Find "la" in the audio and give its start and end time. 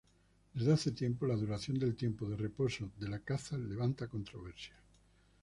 1.27-1.35, 3.07-3.19